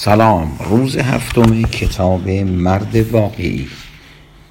[0.00, 0.56] سلام.
[0.70, 3.68] روز هفتم کتاب مرد واقعی.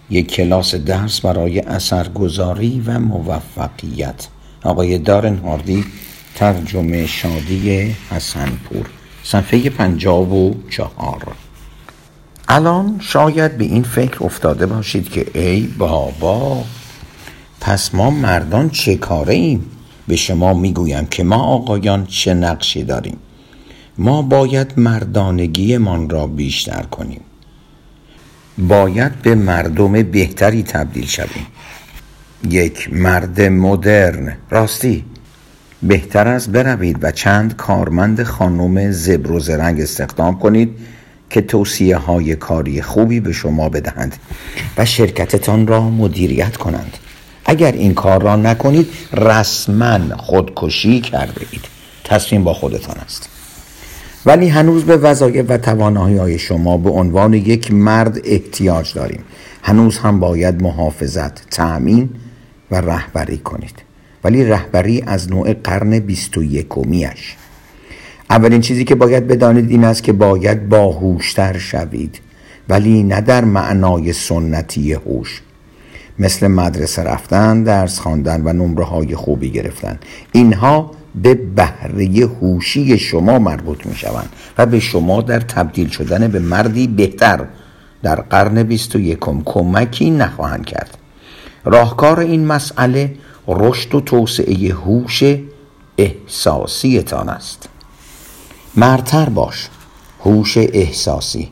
[0.10, 4.28] یک کلاس درس برای اثرگذاری و موفقیت.
[4.64, 5.86] آقای دارن هاردی
[6.36, 8.86] ترجمه شادی حسنپور.
[9.24, 11.36] صفحه پنجاب و چهار.
[12.48, 16.64] الان شاید به این فکر افتاده باشید که ای بابا
[17.62, 19.66] پس ما مردان چه کاره ایم
[20.08, 23.18] به شما می‌گویم که ما آقایان چه نقشی داریم؟
[23.98, 27.22] ما باید مردانگیمان را بیشتر کنیم.
[28.58, 31.48] باید به مردم بهتری تبدیل شویم.
[32.50, 35.06] یک مرد مدرن راستی
[35.84, 40.78] بهتر است بروید و چند کارمند خانم زبر و زرنگ استخدام کنید
[41.30, 44.16] که توصیه های کاری خوبی به شما بدهند
[44.78, 46.98] و شرکتتان را مدیریت کنند.
[47.46, 51.66] اگر این کار را نکنید رسما خودکشی کرده اید.
[52.04, 53.37] تصمیم با خودتان است.
[54.28, 59.24] ولی هنوز به وظایف و توانایی های شما به عنوان یک مرد احتیاج داریم.
[59.64, 62.10] هنوز هم باید محافظت، تأمین
[62.72, 63.82] و رهبری کنید.
[64.24, 67.36] ولی رهبری از نوع قرن بیست و یکمیش
[68.30, 72.20] اولین چیزی که باید بدانید این است که باید باهوشتر شوید.
[72.70, 75.42] ولی نه در معنای سنتی هوش.
[76.20, 80.00] مثل مدرسه رفتن، درس خواندن و نمره های خوبی گرفتن.
[80.32, 80.92] اینها
[81.24, 86.88] به بهره هوشی شما مربوط می شوند و به شما در تبدیل شدن به مردی
[86.88, 87.48] بهتر
[88.04, 90.98] در قرن بیست و یکم کمکی نخواهند کرد.
[91.66, 93.16] راهکار این مسئله
[93.48, 95.24] رشد و توسعه هوش
[95.98, 97.70] احساسیتان است.
[98.76, 99.70] مرتر باش.
[100.26, 101.50] هوش احساسی.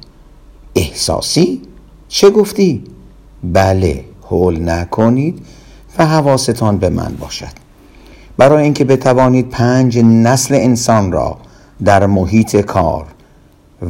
[0.75, 1.61] احساسی؟
[2.07, 2.83] چه گفتی؟
[3.43, 5.45] بله هول نکنید
[5.97, 7.64] و حواستان به من باشد.
[8.37, 11.37] برای اینکه بتوانید پنج نسل انسان را
[11.85, 13.05] در محیط کار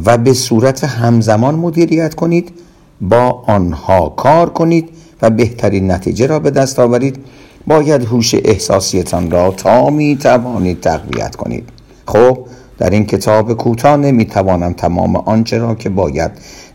[0.06, 2.52] و به صورت همزمان مدیریت کنید
[3.00, 4.88] با آنها کار کنید
[5.22, 7.24] و بهترین نتیجه را به دست آورید.
[7.66, 11.68] باید هوش احساسیتان را تا می توانید تقویت کنید.
[12.06, 12.38] خب
[12.78, 16.30] در این کتاب کوتاه نمی توانم تمام آنچه را که باید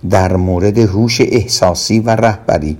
[0.09, 2.77] در مورد هوش احساسی و رهبری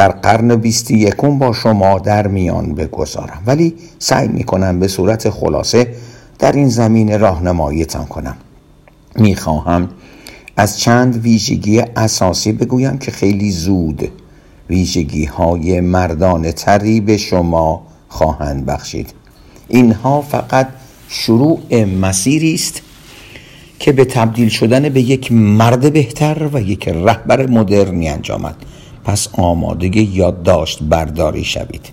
[0.00, 3.42] در قرن بیستی یکم با شما در میان بگذارم.
[3.46, 5.94] ولی سعی می کنم به صورت خلاصه
[6.38, 8.36] در این زمین راهنماییتان کنم.
[9.16, 9.88] می خواهم
[10.56, 14.08] از چند ویژگی اساسی بگویم که خیلی زود
[14.70, 19.12] ویژگی های مردانه تری به شما خواهند بخشید.
[19.68, 20.68] اینها فقط
[21.08, 22.82] شروع مسیری است
[23.78, 28.56] که به تبدیل شدن به یک مرد بهتر و یک رهبر مدرنی انجامد.
[29.04, 31.90] پس آماده یادداشت برداری شوید.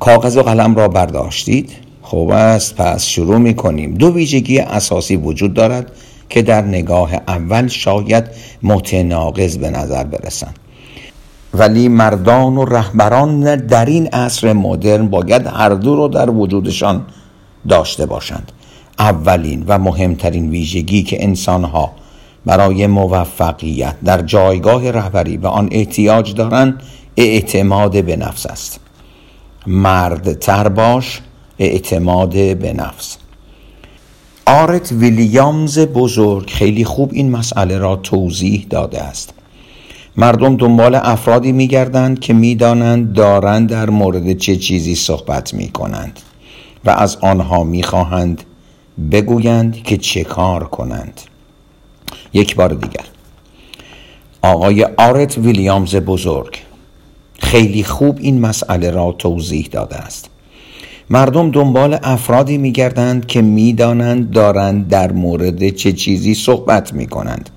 [0.00, 1.70] کاغذ و قلم را برداشتید.
[2.02, 5.92] خوب است پس شروع می کنیم دو ویژگی اساسی وجود دارد
[6.28, 8.24] که در نگاه اول شاید
[8.62, 10.56] متناقض به نظر برسند.
[11.54, 17.06] ولی مردان و رهبران در این عصر مدرن باید هر دو رو در وجودشان
[17.68, 18.52] داشته باشند.
[18.98, 21.92] اولین و مهمترین ویژگی که انسانها
[22.44, 23.94] برای موفقیت.
[24.04, 26.82] در جایگاه رهبری به آن احتیاج دارند
[27.16, 28.80] اعتماد به نفس است.
[29.66, 31.20] مرد تر باش
[31.58, 33.16] اعتماد به نفس.
[34.46, 39.34] آرت ویلیامز بزرگ خیلی خوب این مسئله را توضیح داده است.
[40.16, 46.20] مردم دنبال افرادی میگردند که می‌دانند دارند در مورد چه چیزی صحبت می کنند
[46.84, 48.42] و از آنها می‌خواهند
[49.12, 51.20] بگویند که چه کار کنند.
[52.32, 53.04] یک بار دیگر.
[54.42, 56.58] آقای آرت ویلیامز بزرگ
[57.38, 60.30] خیلی خوب این مسئله را توضیح داده است.
[61.10, 67.50] مردم دنبال افرادی میگردند که می‌دانند دارند در مورد چه چیزی صحبت می کنند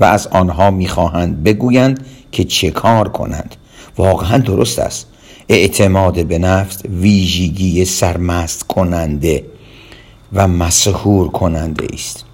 [0.00, 3.56] و از آنها می‌خواهند بگویند که چه کار کنند.
[3.98, 5.06] واقعا درست است.
[5.48, 9.44] اعتماد به نفس ویژگی سرمست کننده
[10.32, 12.24] و مسهور کننده است.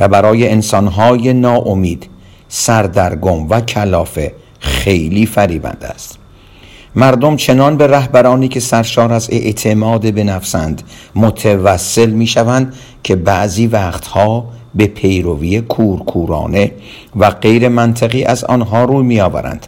[0.00, 2.08] و برای انسانهای ناامید
[2.48, 6.18] سردرگم و کلافه خیلی فریبنده است.
[6.96, 10.82] مردم چنان به رهبرانی که سرشار از اعتماد به نفسند
[11.14, 16.72] متوسل می شوند که بعضی وقتها به پیروی کورکورانه
[17.16, 19.66] و غیر منطقی از آنها روی می آورند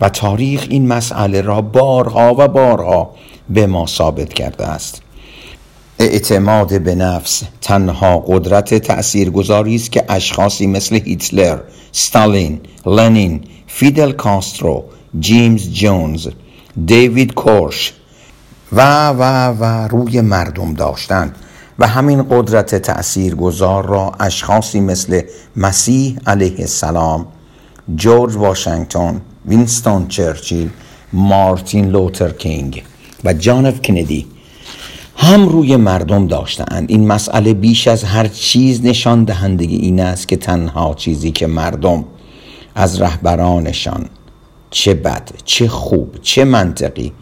[0.00, 3.10] و تاریخ این مسئله را بارها و بارها
[3.50, 5.02] به ما ثابت کرده است.
[6.00, 7.42] اعتماد به نفس.
[7.60, 11.58] تنها قدرت تأثیرگذاری است که اشخاصی مثل هیتلر،
[11.92, 14.84] ستالین، لنین، فیدل کاسترو،
[15.20, 16.28] جیمز جونز،
[16.86, 17.92] دیوید کورش
[18.72, 19.22] و و
[19.60, 21.36] و روی مردم داشتند
[21.78, 25.20] و همین قدرت تأثیر گذار را اشخاصی مثل
[25.56, 27.26] مسیح علیه السلام
[27.96, 30.70] جورج واشنگتن وینستون چرچیل
[31.12, 32.82] مارتین لوتر کینگ
[33.24, 34.26] و جان اف کندی
[35.22, 40.36] هم روی مردم داشتند این مسئله بیش از هر چیز نشان دهندگی این است که
[40.36, 42.04] تنها چیزی که مردم
[42.74, 44.06] از رهبرانشان
[44.70, 47.12] چه بد چه خوب چه منطقی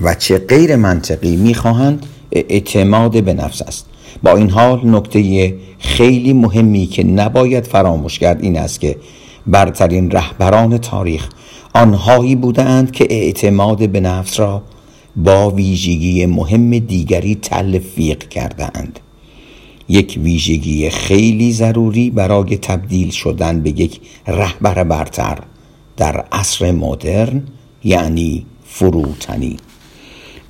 [0.00, 3.86] و چه غیر منطقی می‌خواهند اعتماد به نفس است.
[4.22, 8.96] با این حال نکته خیلی مهمی که نباید فراموش کرد این است که
[9.46, 11.28] برترین رهبران تاریخ
[11.74, 14.62] آنهایی بودند که اعتماد به نفس را
[15.24, 19.00] با ویژگی مهم دیگری تلفیق کردند
[19.88, 25.38] یک ویژگی خیلی ضروری برای تبدیل شدن به یک رهبر برتر
[25.96, 27.42] در عصر مدرن
[27.84, 29.56] یعنی فروتنی.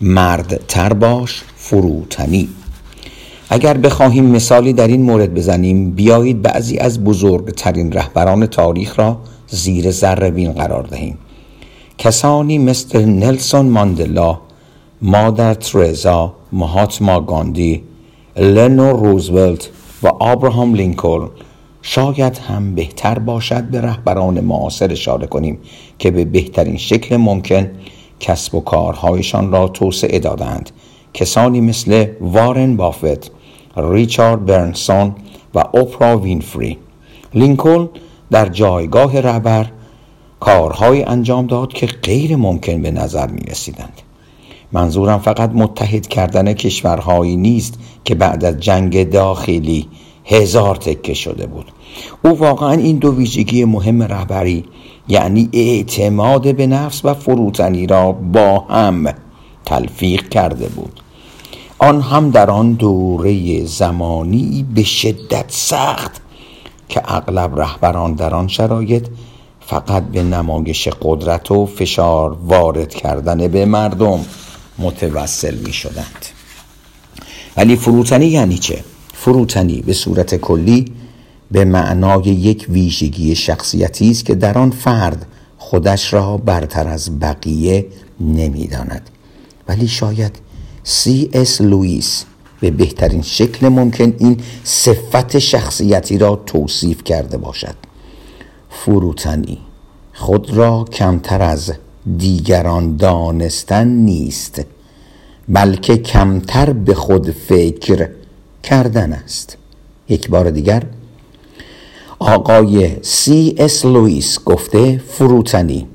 [0.01, 2.49] مرد تر باش فروتنی.
[3.51, 9.91] اگر بخواهیم مثالی در این مورد بزنیم بیایید بعضی از بزرگترین رهبران تاریخ را زیر
[9.91, 11.19] ذره بین قرار دهیم.
[11.99, 14.48] کسانی مثل نلسون ماندلا
[15.03, 17.83] مادر ترزا مهاتما گاندی
[18.37, 19.71] لنو روزولت
[20.03, 21.29] و آبراهام لینکلن
[21.83, 25.59] شاید هم بهتر باشد به رهبران معاصر اشاره کنیم
[25.99, 27.71] که به بهترین شکل ممکن
[28.21, 30.71] کسب و کارهایشان را توسعه دادند
[31.15, 33.31] کسانی مثل وارن بافت
[33.77, 35.15] ریچارد برنسون
[35.55, 36.79] و اوپرا وینفری.
[37.35, 37.89] لینکلن
[38.31, 39.67] در جایگاه رهبر
[40.41, 44.03] کارهای انجام داد که غیر ممکن به نظر می رسیدند
[44.73, 49.89] منظورم فقط متحد کردن کشورهایی نیست که بعد از جنگ داخلی
[50.25, 51.73] هزار تکه شده بود.
[52.25, 54.65] او واقعا این دو ویژگی مهم رهبری
[55.09, 59.15] یعنی اعتماد به نفس و فروتنی را با هم
[59.65, 61.01] تلفیق کرده بود.
[61.79, 66.21] آن هم در آن دوره زمانی به شدت سخت
[66.89, 69.07] که اغلب رهبران در آن شرایط
[69.61, 74.21] فقط به نمایش قدرت و فشار وارد کردن به مردم
[74.79, 76.27] متوسل می شدند
[77.57, 78.85] ولی فروتنی یعنی چه؟
[79.15, 80.93] فروتنی به صورت کلی
[81.51, 85.27] به معنای یک ویژگی شخصیتی است که در آن فرد
[85.59, 87.87] خودش را برتر از بقیه
[88.21, 89.11] نمی‌داند.
[89.69, 90.39] ولی شاید
[90.85, 92.25] سی اس لوئیس
[92.61, 97.75] به بهترین شکل ممکن این صفت شخصیتی را توصیف کرده باشد.
[98.71, 99.59] فروتنی
[100.15, 101.73] خود را کمتر از
[102.17, 104.65] دیگران دانستن نیست
[105.49, 108.09] بلکه کمتر به خود فکر
[108.63, 109.57] کردن است.
[110.09, 110.83] یک بار دیگر
[112.19, 115.87] آقای سی اس لوئیس گفته فروتنی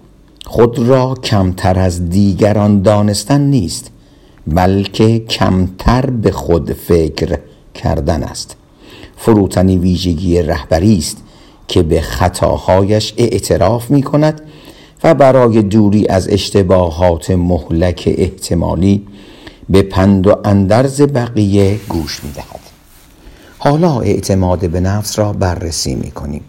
[0.46, 3.92] خود را کمتر از دیگران دانستن نیست
[4.48, 7.40] بلکه کمتر به خود فکر
[7.74, 8.56] کردن است.
[9.18, 11.18] فروتنی ویژگی رهبری است
[11.68, 14.42] که به خطاهایش اعتراف می کند
[15.04, 19.08] و برای دوری از اشتباهات مهلک احتمالی
[19.70, 22.60] به پند و اندرز بقیه گوش می دهد.
[23.58, 26.44] حالا اعتماد به نفس را بررسی می کنیم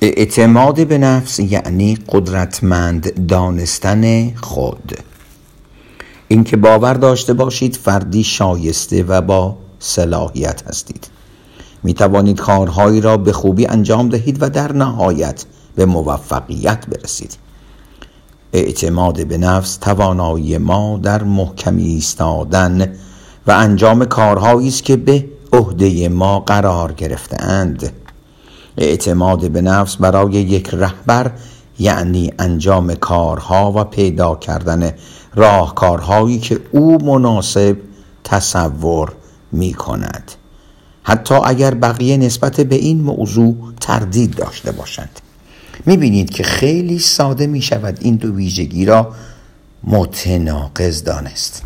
[0.00, 4.92] اعتماد به نفس یعنی قدرتمند دانستن خود.
[6.28, 11.06] اینکه باور داشته باشید فردی شایسته و با صلاحیت هستید.
[11.82, 15.44] می توانید کارهایی را به خوبی انجام دهید و در نهایت
[15.76, 17.43] به موفقیت برسید.
[18.54, 22.94] اعتماد به نفس توانایی ما در محکمی ایستادن
[23.46, 27.92] و انجام کارهایی است که به عهده ما قرار گرفتهاند.
[28.78, 31.30] اعتماد به نفس برای یک رهبر
[31.78, 34.92] یعنی انجام کارها و پیدا کردن
[35.34, 37.76] راهکارهایی که او مناسب
[38.24, 39.12] تصور
[39.52, 40.32] می کند
[41.02, 45.20] حتی اگر بقیه نسبت به این موضوع تردید داشته باشند.
[45.86, 49.14] می بینید که خیلی ساده می شود این دو ویژگی را
[49.84, 51.62] متناقض دانست.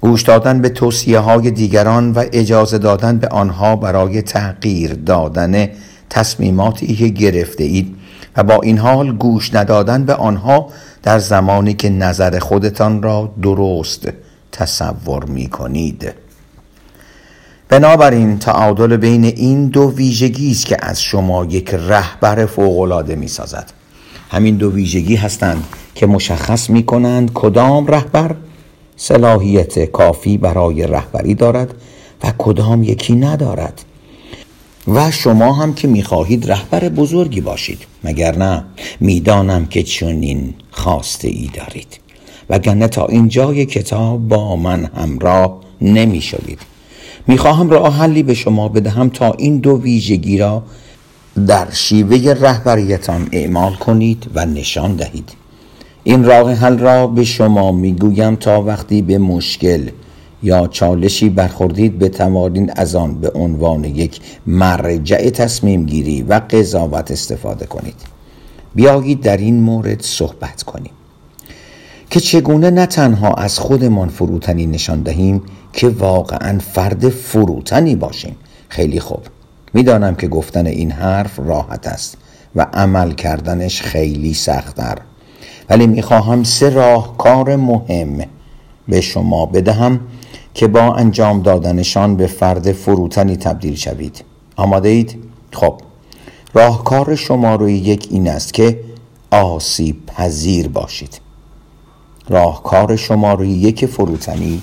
[0.00, 5.68] گوش دادن به توصیه های دیگران و اجازه دادن به آنها برای تغییر دادن
[6.10, 7.96] تصمیماتی که گرفته اید
[8.36, 10.68] و با این حال گوش ندادن به آنها
[11.02, 14.08] در زمانی که نظر خودتان را درست
[14.52, 16.23] تصور می کنید
[17.74, 23.72] بنابراین تعادل بین این دو ویژگی است که از شما یک رهبر فوقالعاده می سازد
[24.30, 25.64] همین دو ویژگی هستند
[25.94, 28.34] که مشخص می کنند کدام رهبر
[28.96, 31.74] صلاحیت کافی برای رهبری دارد
[32.24, 33.84] و کدام یکی ندارد.
[34.88, 38.64] و شما هم که می‌خواهید رهبر بزرگی باشید مگر نه؟
[39.00, 42.00] می‌دانم که چنین خواسته ای دارید.
[42.50, 46.20] وگرنه تا اینجای کتاب با من همراه نمی
[47.26, 50.62] می‌خواهم راه حلی به شما بدهم تا این دو ویژگی را
[51.46, 55.30] در شیوه رهبریتان اعمال کنید و نشان دهید.
[56.04, 59.88] این راه حل را به شما می‌گویم تا وقتی به مشکل
[60.42, 67.66] یا چالشی برخوردید بتوانید از آن به عنوان یک مرجع تصمیم گیری و قضاوت استفاده
[67.66, 67.96] کنید.
[68.74, 70.92] بیایید در این مورد صحبت کنیم.
[72.10, 75.42] که چگونه نه تنها از خودمان فروتنی نشان دهیم
[75.74, 78.36] که واقعا فرد فروتنی باشیم.
[78.68, 79.20] خیلی خوب.
[79.74, 82.16] می‌دانم که گفتن این حرف راحت است
[82.56, 84.98] و عمل کردنش خیلی سختتر.
[85.70, 88.18] ولی می‌خواهم سه راهکار مهم
[88.88, 90.00] به شما بدهم
[90.54, 94.24] که با انجام دادنشان به فرد فروتنی تبدیل شوید.
[94.56, 95.18] آماده اید؟
[95.52, 95.80] خب.
[96.54, 98.80] راهکار شماره یک این است که
[99.30, 101.20] آسیب پذیر باشید.
[102.28, 104.62] راهکار شماره یک فروتنی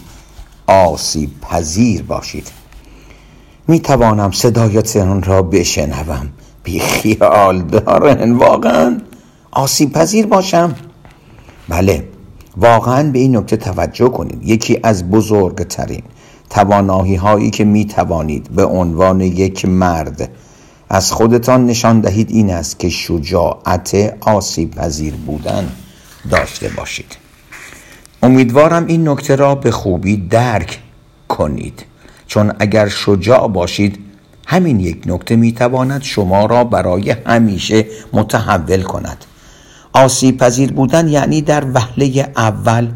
[0.67, 2.51] آسیب پذیر باشید.
[3.67, 6.29] می توانم صدایتان را بشنوم.
[6.63, 8.33] بی خیال دارن.
[8.33, 9.01] واقعا
[9.51, 10.75] آسیب پذیر باشم.
[11.69, 12.07] بله
[12.57, 14.43] واقعا به این نکته توجه کنید.
[14.43, 16.03] یکی از بزرگترین
[16.49, 20.29] توانایی هایی که می توانید به عنوان یک مرد
[20.89, 25.69] از خودتان نشان دهید این است که شجاعت آسیب پذیر بودن
[26.29, 27.20] داشته باشید.
[28.23, 30.79] امیدوارم این نکته را به خوبی درک
[31.27, 31.85] کنید.
[32.27, 33.99] چون اگر شجاع باشید
[34.47, 39.25] همین یک نکته می تواند شما را برای همیشه متحول کند.
[39.93, 42.87] آسیب پذیر بودن یعنی در وهله اول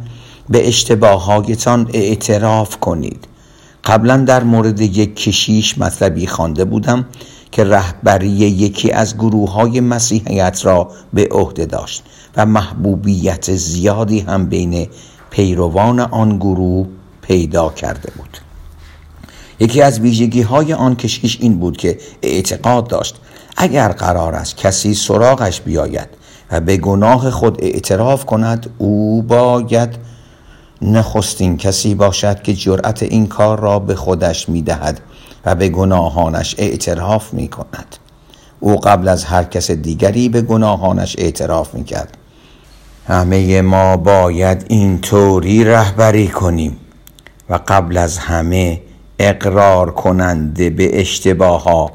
[0.50, 3.28] به اشتباههایتان اعتراف کنید.
[3.84, 7.06] قبلا در مورد یک کشیش مطلبی خوانده بودم
[7.52, 12.04] که رهبری یکی از گروه های مسیحیت را به عهده داشت
[12.38, 14.88] و محبوبیت زیادی هم بین
[15.30, 16.88] پیروان آن گروه
[17.22, 18.38] پیدا کرده بود.
[19.60, 23.16] یکی از ویژگی های آن کشیش این بود که اعتقاد داشت
[23.58, 26.08] اگر قرار است کسی سراغش بیاید
[26.52, 29.90] و به گناه خود اعتراف کند او باید
[30.82, 35.02] نخستین کسی باشد که جرأت این کار را به خودش می دهد
[35.46, 37.96] و به گناهانش اعتراف می کند
[38.60, 42.18] او قبل از هر کس دیگری به گناهانش اعتراف می کرد
[43.08, 46.78] همه ما باید این طوری رهبری کنیم
[47.50, 48.82] و قبل از همه
[49.20, 51.92] اقرار کننده به اشتباه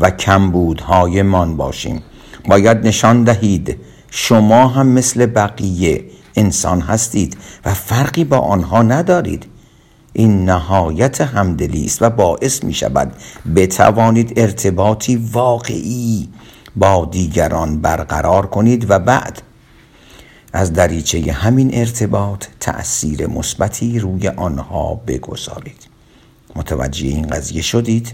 [0.00, 2.02] و کمبودهای من باشیم.
[2.48, 3.76] باید نشان دهید
[4.10, 6.04] شما هم مثل بقیه
[6.36, 9.46] انسان هستید و فرقی با آنها ندارید.
[10.12, 13.12] این نهایت همدلی است و باعث می شود
[13.56, 16.28] بتوانید ارتباطی واقعی
[16.76, 19.42] با دیگران برقرار کنید و بعد
[20.52, 25.86] از دریچه همین ارتباط تأثیر مثبتی روی آنها بگذارید.
[26.56, 28.12] متوجه این قضیه شدید؟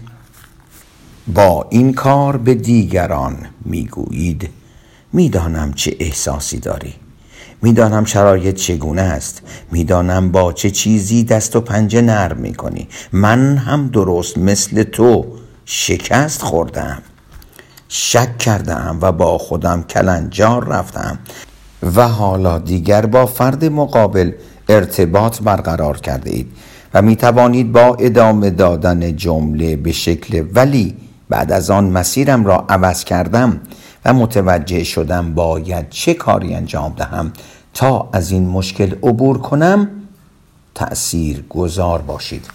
[1.33, 4.49] با این کار به دیگران می‌گویید
[5.13, 6.93] می‌دانم چه احساسی داری.
[7.61, 9.41] می‌دانم شرایط چگونه است.
[9.71, 12.87] می‌دانم با چه چیزی دست و پنجه نرم می‌کنی.
[13.11, 15.25] من هم درست مثل تو
[15.65, 17.01] شکست خوردم
[17.89, 21.19] شک کردم و با خودم کلنجار رفتم
[21.83, 24.31] و حالا دیگر با فرد مقابل
[24.69, 26.51] ارتباط برقرار کرده اید
[26.93, 30.95] و می توانید با ادامه دادن جمله به شکل ولی
[31.29, 33.61] بعد از آن مسیرم را عوض کردم
[34.05, 37.33] و متوجه شدم باید چه کاری انجام دهم
[37.73, 39.89] تا از این مشکل عبور کنم
[40.75, 42.47] تأثیر گذار باشید.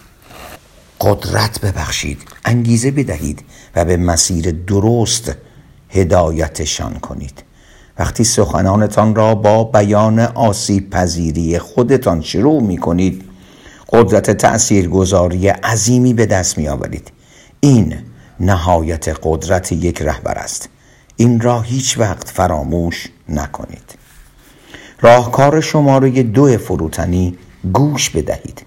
[1.01, 3.43] قدرت ببخشید انگیزه بدهید
[3.75, 5.31] و به مسیر درست
[5.89, 7.43] هدایتشان کنید.
[7.99, 13.23] وقتی سخنانتان را با بیان آسیب پذیری خودتان شروع می کنید
[13.89, 17.11] قدرت تأثیرگذاری عظیمی به دست می آورید
[17.59, 17.95] این
[18.39, 20.69] نهایت قدرت یک رهبر است.
[21.15, 23.95] این را هیچ وقت فراموش نکنید.
[25.01, 27.37] راهکار شماره دو فروتنی
[27.73, 28.65] گوش بدهید.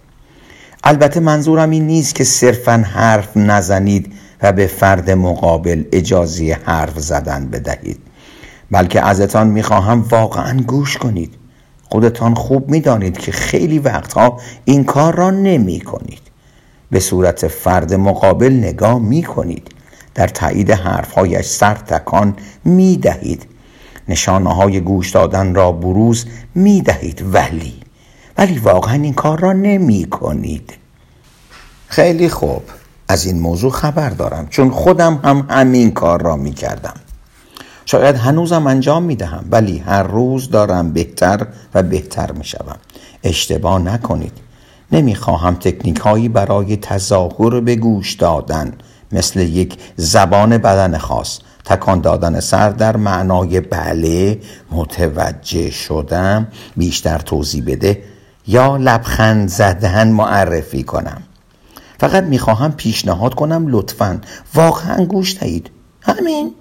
[0.84, 7.46] البته منظورم این نیست که صرفا حرف نزنید و به فرد مقابل اجازه حرف زدن
[7.46, 7.98] بدهید.
[8.70, 11.34] بلکه ازتان می‌خواهم واقعا گوش کنید.
[11.90, 16.22] خودتان خوب می‌دانید که خیلی وقتها این کار را نمی کنید
[16.90, 19.68] به صورت فرد مقابل نگاه می کنید
[20.14, 23.46] در تایید حرفهایش سر تکان می دهید
[24.08, 27.74] نشانه های گوش دادن را بروز می دهید ولی
[28.38, 30.72] ولی واقعا این کار را نمی کنید
[31.88, 32.62] خیلی خوب.
[33.08, 34.46] از این موضوع خبر دارم.
[34.50, 36.94] چون خودم هم همین کار را می کردم
[37.88, 42.76] شاید هنوزم انجام می دهم ولی هر روز دارم بهتر و بهتر می شوم
[43.24, 44.32] اشتباه نکنید.
[44.92, 48.72] نمی‌خواهم تکنیک هایی برای تظاهر به گوش دادن
[49.12, 51.38] مثل یک زبان بدن خاص.
[51.64, 54.40] تکان دادن سر در معنای بله
[54.70, 58.02] متوجه شدم بیشتر توضیح بده
[58.46, 61.22] یا لبخند زدن معرفی کنم.
[62.00, 64.20] فقط می‌خواهم پیشنهاد کنم لطفا.
[64.54, 65.70] واقعا گوش دهید.
[66.00, 66.54] همین.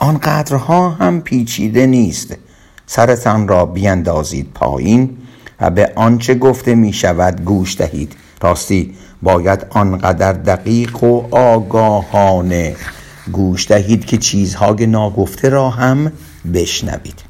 [0.00, 2.34] آنقدرها هم پیچیده نیست.
[2.86, 5.16] سرتان را بیندازید پایین
[5.60, 8.16] و به آنچه گفته می شود گوش دهید.
[8.42, 12.76] راستی باید آنقدر دقیق و آگاهانه
[13.32, 16.12] گوش دهید که چیزهای ناگفته را هم
[16.54, 17.22] بشنوید.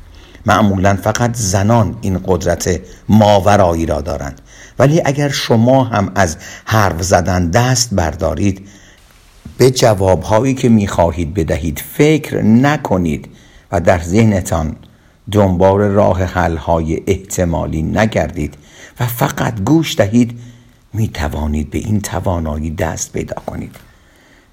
[0.47, 4.41] معمولا فقط زنان این قدرت ماورایی را دارند.
[4.79, 8.69] ولی اگر شما هم از حرف زدن دست بردارید
[9.59, 13.29] به جوابهایی که می‌خواهید بدهید فکر نکنید
[13.73, 14.77] و در ذهنتان
[15.33, 18.55] دنبال راه حلهای احتمالی نگردید
[19.01, 20.39] و فقط گوش دهید
[20.93, 23.77] می توانید به این توانایی دست پیدا کنید.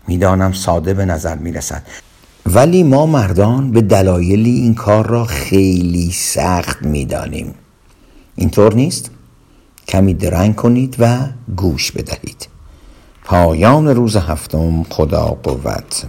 [0.07, 1.83] می‌دانم ساده به نظر می رسد
[2.45, 7.55] ولی ما مردان به دلایلی این کار را خیلی سخت می دانیم
[8.35, 9.11] اینطور نیست؟
[9.87, 11.17] کمی درنگ کنید و
[11.55, 12.54] گوش بدهید.
[13.25, 16.05] پایان روز هفتم خدا قوت.